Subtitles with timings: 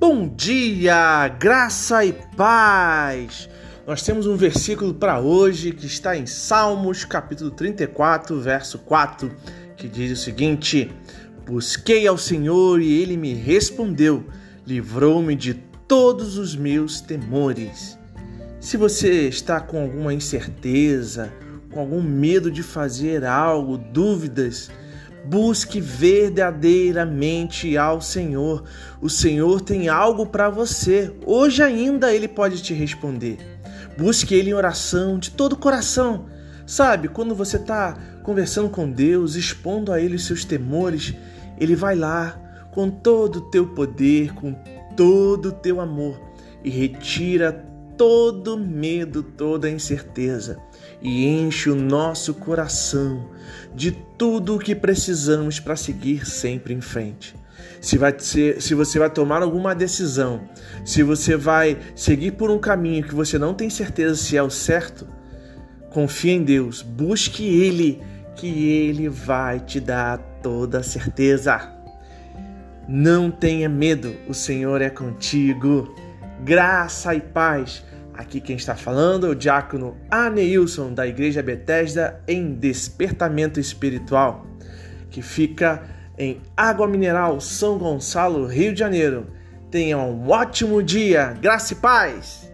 [0.00, 3.50] Bom dia, graça e paz.
[3.84, 9.28] Nós temos um versículo para hoje que está em Salmos, capítulo 34, verso 4,
[9.76, 10.88] que diz o seguinte:
[11.44, 14.24] Busquei ao Senhor e ele me respondeu,
[14.64, 15.54] livrou-me de
[15.88, 17.98] todos os meus temores.
[18.60, 21.32] Se você está com alguma incerteza,
[21.72, 24.70] com algum medo de fazer algo, dúvidas,
[25.28, 28.64] Busque verdadeiramente ao Senhor.
[28.98, 31.14] O Senhor tem algo para você.
[31.26, 33.36] Hoje ainda ele pode te responder.
[33.98, 36.24] Busque ele em oração de todo o coração.
[36.66, 41.14] Sabe, quando você está conversando com Deus, expondo a ele os seus temores,
[41.58, 42.40] ele vai lá
[42.72, 44.54] com todo o teu poder, com
[44.96, 46.18] todo o teu amor
[46.64, 47.52] e retira
[47.98, 50.58] todo medo, toda incerteza
[51.02, 53.28] e enche o nosso coração
[53.74, 57.34] de tudo o que precisamos para seguir sempre em frente.
[57.80, 60.48] Se, vai ser, se você vai tomar alguma decisão,
[60.84, 64.50] se você vai seguir por um caminho que você não tem certeza se é o
[64.50, 65.06] certo,
[65.90, 68.00] confie em Deus, busque Ele,
[68.36, 71.72] que Ele vai te dar toda a certeza.
[72.88, 75.94] Não tenha medo, o Senhor é contigo.
[76.44, 77.82] Graça e paz
[78.18, 84.44] Aqui quem está falando é o diácono Aneilson, da Igreja Betesda em Despertamento Espiritual,
[85.08, 85.84] que fica
[86.18, 89.28] em Água Mineral, São Gonçalo, Rio de Janeiro.
[89.70, 92.52] Tenha um ótimo dia, graça e paz!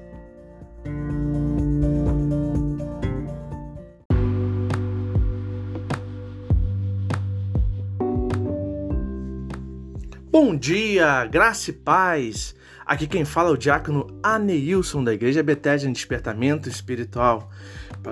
[10.36, 12.56] Bom dia, graça e paz!
[12.84, 17.52] Aqui quem fala é o diácono Aneilson, da Igreja Bethesda em Despertamento Espiritual.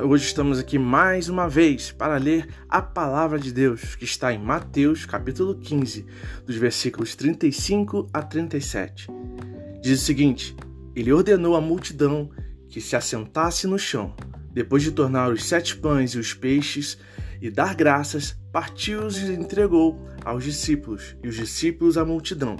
[0.04, 4.38] Hoje estamos aqui mais uma vez para ler a palavra de Deus, que está em
[4.38, 6.06] Mateus, capítulo 15,
[6.46, 9.08] dos versículos 35 a 37.
[9.82, 10.54] Diz o seguinte:
[10.94, 12.30] Ele ordenou à multidão
[12.68, 14.14] que se assentasse no chão.
[14.52, 16.96] Depois de tornar os sete pães e os peixes
[17.40, 22.56] e dar graças, partiu-os e entregou aos discípulos, e os discípulos à multidão.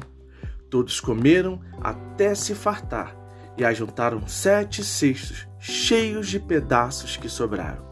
[0.71, 3.15] Todos comeram até se fartar
[3.59, 7.85] e ajuntaram sete cestos cheios de pedaços que sobraram.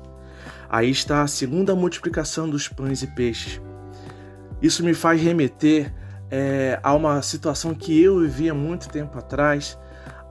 [0.68, 3.60] Aí está a segunda multiplicação dos pães e peixes.
[4.62, 5.92] Isso me faz remeter
[6.30, 9.78] é, a uma situação que eu vivia muito tempo atrás,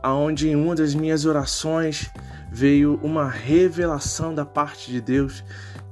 [0.02, 2.10] aonde em uma das minhas orações
[2.52, 5.44] veio uma revelação da parte de Deus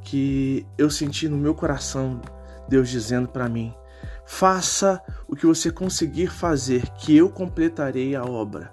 [0.07, 2.21] que eu senti no meu coração,
[2.69, 3.73] Deus dizendo para mim:
[4.25, 8.71] Faça o que você conseguir fazer, que eu completarei a obra.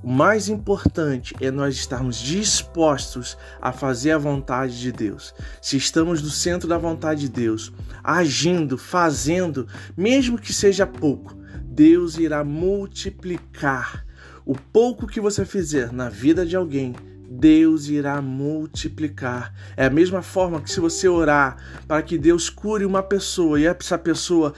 [0.00, 5.34] O mais importante é nós estarmos dispostos a fazer a vontade de Deus.
[5.60, 7.72] Se estamos no centro da vontade de Deus,
[8.02, 14.06] agindo, fazendo, mesmo que seja pouco, Deus irá multiplicar.
[14.46, 16.94] O pouco que você fizer na vida de alguém,
[17.30, 19.52] Deus irá multiplicar.
[19.76, 21.56] É a mesma forma que se você orar
[21.86, 24.54] para que Deus cure uma pessoa e essa pessoa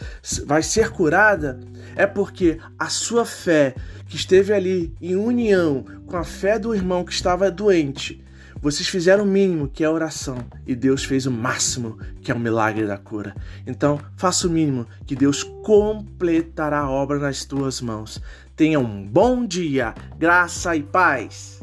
[0.46, 1.58] vai ser curada,
[1.96, 3.74] é porque a sua fé
[4.06, 8.24] que esteve ali em união com a fé do irmão que estava doente,
[8.62, 10.36] vocês fizeram o mínimo, que é a oração,
[10.66, 13.34] e Deus fez o máximo, que é o milagre da cura.
[13.66, 18.20] Então, faça o mínimo, que Deus completará a obra nas tuas mãos.
[18.54, 21.59] Tenha um bom dia, graça e paz.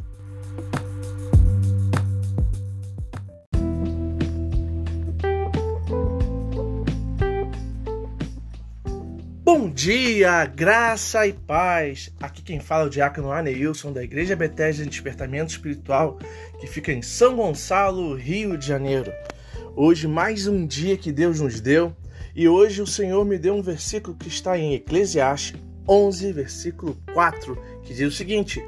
[9.88, 12.12] Dia, graça e paz.
[12.20, 16.20] Aqui quem fala é o diácono Aneilson da Igreja Bethesda de Despertamento Espiritual,
[16.59, 19.09] que fica em São Gonçalo, Rio de Janeiro.
[19.78, 21.96] Hoje mais um dia que Deus nos deu,
[22.36, 27.58] e hoje o Senhor me deu um versículo que está em Eclesiastes 11, versículo 4,
[27.84, 28.62] que diz o seguinte: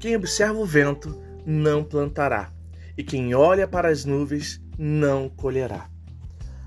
[0.00, 2.50] Quem observa o vento não plantará,
[2.98, 5.88] e quem olha para as nuvens não colherá.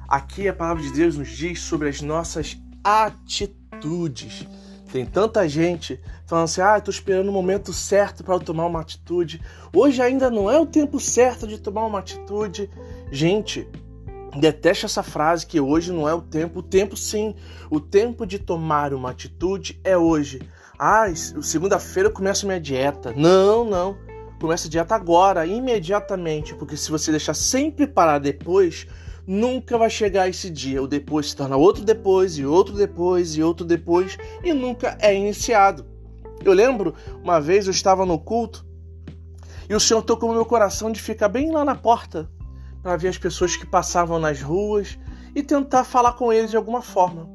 [0.08, 3.67] Aqui a palavra de Deus nos diz sobre as nossas atitudes.
[4.92, 9.42] Tem tanta gente falando assim: ah, estou esperando o momento certo para tomar uma atitude.
[9.74, 12.70] Hoje ainda não é o tempo certo de tomar uma atitude.
[13.12, 13.68] Gente,
[14.40, 16.60] deteste essa frase que hoje não é o tempo.
[16.60, 17.36] O tempo sim.
[17.70, 20.42] O tempo de tomar uma atitude é hoje.
[20.80, 21.06] Ah,
[21.42, 23.14] segunda-feira eu começo minha dieta.
[23.16, 23.98] Não, não.
[24.40, 26.54] Começa a dieta agora, imediatamente.
[26.54, 28.88] Porque se você deixar sempre parar depois,
[29.28, 30.82] nunca vai chegar esse dia.
[30.82, 35.14] O depois se torna outro depois, e outro depois, e outro depois, e nunca é
[35.14, 35.86] iniciado.
[36.44, 38.66] Eu lembro uma vez eu estava no culto
[39.70, 42.30] e o Senhor tocou meu coração de ficar bem lá na porta
[42.82, 44.98] para ver as pessoas que passavam nas ruas
[45.36, 47.30] e tentar falar com eles de alguma forma.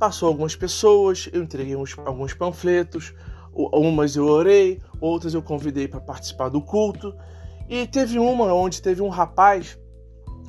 [0.00, 3.14] Passou algumas pessoas, eu entreguei uns, alguns panfletos,
[3.52, 7.14] umas eu orei, outras eu convidei para participar do culto.
[7.68, 9.78] E teve uma onde teve um rapaz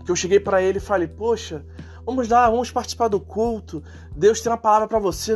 [0.06, 1.66] que eu cheguei para ele e falei: Poxa,
[2.06, 3.84] vamos lá, vamos participar do culto.
[4.16, 5.36] Deus tem uma palavra para você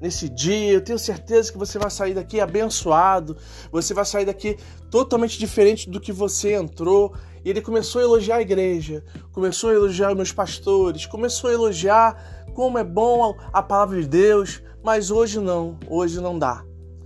[0.00, 0.72] nesse dia.
[0.72, 3.36] Eu tenho certeza que você vai sair daqui abençoado.
[3.70, 4.56] Você vai sair daqui
[4.90, 7.14] totalmente diferente do que você entrou.
[7.44, 12.44] E ele começou a elogiar a igreja, começou a elogiar meus pastores, começou a elogiar
[12.52, 14.62] como é bom a palavra de Deus.
[14.82, 16.64] Mas hoje não, hoje não dá.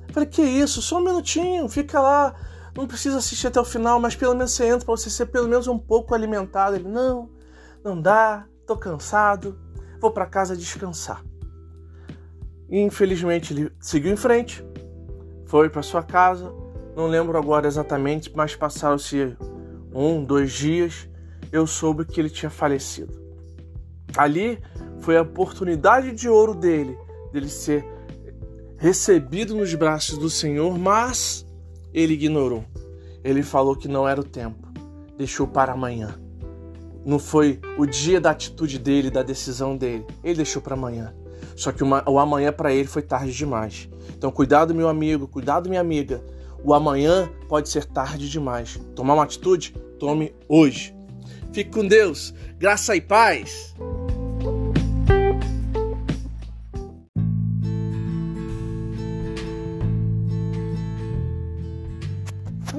[0.08, 0.80] Eu falei: Que isso?
[0.80, 2.34] Só um minutinho, fica lá
[2.74, 5.48] não precisa assistir até o final, mas pelo menos você entra para você ser pelo
[5.48, 6.76] menos um pouco alimentado.
[6.76, 7.30] Ele, não,
[7.84, 9.58] não dá, tô cansado,
[10.00, 11.22] vou para casa descansar.
[12.68, 14.64] E, infelizmente ele seguiu em frente,
[15.46, 16.52] foi para sua casa.
[16.96, 19.36] Não lembro agora exatamente, mas passaram-se
[19.94, 21.08] um, dois dias.
[21.50, 23.20] Eu soube que ele tinha falecido.
[24.16, 24.62] Ali
[25.00, 26.96] foi a oportunidade de ouro dele,
[27.32, 27.84] dele ser
[28.78, 31.46] recebido nos braços do Senhor, mas
[31.92, 32.64] ele ignorou.
[33.24, 34.68] Ele falou que não era o tempo,
[35.16, 36.18] deixou para amanhã.
[37.04, 40.06] Não foi o dia da atitude dele, da decisão dele.
[40.22, 41.14] Ele deixou para amanhã.
[41.56, 43.88] Só que uma, o amanhã para ele foi tarde demais.
[44.16, 46.22] Então, cuidado, meu amigo, cuidado, minha amiga.
[46.64, 48.80] O amanhã pode ser tarde demais.
[48.94, 49.74] Tomar uma atitude?
[49.98, 50.94] Tome hoje.
[51.52, 52.32] Fique com Deus.
[52.58, 53.74] Graça e paz.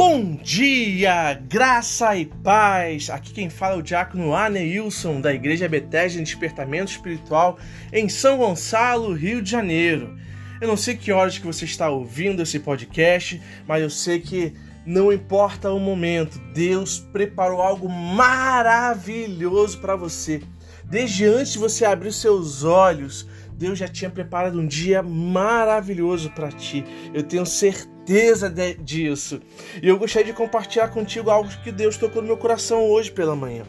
[0.06, 3.10] Bom dia, graça e paz!
[3.10, 7.58] Aqui quem fala é o diácono Aneilson, da Igreja Bethesda em Despertamento Espiritual,
[7.92, 10.20] em São Gonçalo, Rio de Janeiro.
[10.60, 14.54] Eu não sei que horas que você está ouvindo esse podcast, mas eu sei que
[14.86, 20.42] não importa o momento, Deus preparou algo maravilhoso para você.
[20.84, 26.52] Desde antes de você abrir seus olhos, Deus já tinha preparado um dia maravilhoso para
[26.52, 26.84] ti.
[27.14, 29.42] Eu tenho certeza certeza de, disso.
[29.82, 33.36] E eu gostaria de compartilhar contigo algo que Deus tocou no meu coração hoje pela
[33.36, 33.64] manhã.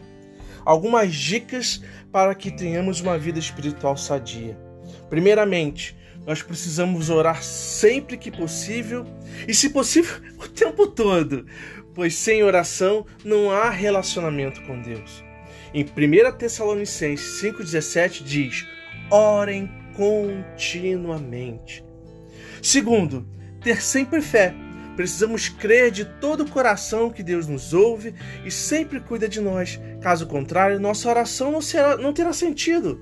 [0.63, 4.57] Algumas dicas para que tenhamos uma vida espiritual sadia.
[5.09, 5.95] Primeiramente,
[6.25, 9.05] nós precisamos orar sempre que possível
[9.47, 11.45] e, se possível, o tempo todo,
[11.93, 15.23] pois sem oração não há relacionamento com Deus.
[15.73, 18.65] Em 1 Tessalonicenses 5,17 diz:
[19.11, 21.85] orem continuamente.
[22.61, 23.27] Segundo,
[23.65, 24.53] ter sempre fé.
[24.95, 28.13] Precisamos crer de todo o coração que Deus nos ouve
[28.45, 29.79] e sempre cuida de nós.
[29.99, 33.01] Caso contrário, nossa oração não, será, não terá sentido.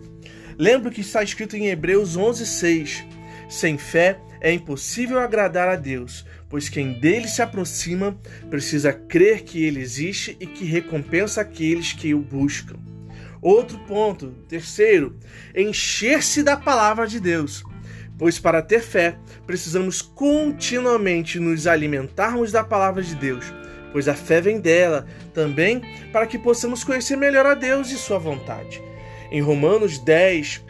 [0.57, 3.03] Lembra que está escrito em Hebreus 11:6.
[3.49, 8.17] Sem fé é impossível agradar a Deus, pois quem dele se aproxima
[8.49, 12.77] precisa crer que ele existe e que recompensa aqueles que o buscam.
[13.41, 15.19] Outro ponto, terceiro,
[15.53, 17.63] encher-se da palavra de Deus
[18.17, 23.45] pois para ter fé precisamos continuamente nos alimentarmos da palavra de Deus,
[23.91, 25.81] pois a fé vem dela também
[26.11, 28.81] para que possamos conhecer melhor a Deus e Sua vontade.
[29.31, 30.63] Em Romanos 10,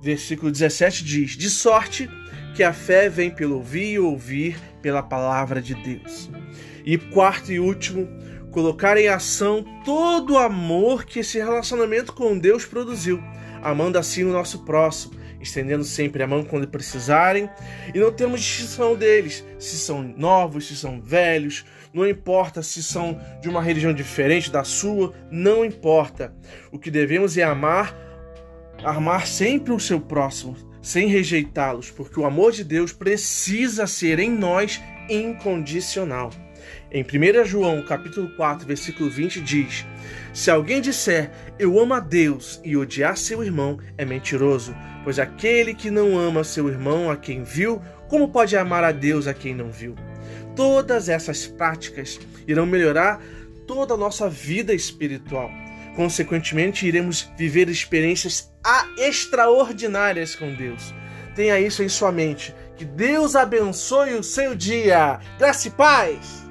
[0.00, 2.08] versículo 17 diz: De sorte
[2.54, 6.30] que a fé vem pelo ouvir e ouvir pela palavra de Deus.
[6.84, 8.08] E quarto e último,
[8.50, 13.22] colocar em ação todo o amor que esse relacionamento com Deus produziu,
[13.62, 17.48] amando assim o nosso próximo estendendo sempre a mão quando precisarem,
[17.94, 23.20] e não temos distinção deles, se são novos, se são velhos, não importa se são
[23.40, 26.34] de uma religião diferente da sua, não importa.
[26.70, 27.96] O que devemos é amar,
[28.84, 34.30] amar sempre o seu próximo, sem rejeitá-los, porque o amor de Deus precisa ser em
[34.30, 36.30] nós incondicional.
[36.90, 39.86] Em 1 João, capítulo 4, versículo 20 diz:
[40.32, 44.74] Se alguém disser eu amo a Deus e odiar seu irmão, é mentiroso,
[45.04, 49.26] pois aquele que não ama seu irmão a quem viu, como pode amar a Deus
[49.26, 49.94] a quem não viu?
[50.56, 53.20] Todas essas práticas irão melhorar
[53.66, 55.50] toda a nossa vida espiritual.
[55.94, 58.50] Consequentemente, iremos viver experiências
[58.96, 60.94] extraordinárias com Deus.
[61.34, 62.54] Tenha isso em sua mente.
[62.76, 65.20] Que Deus abençoe o seu dia.
[65.38, 66.49] Graça e paz!